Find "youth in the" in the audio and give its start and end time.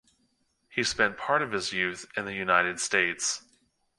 1.73-2.33